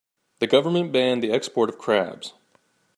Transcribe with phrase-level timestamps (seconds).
[0.39, 2.33] The government banned the export of crabs.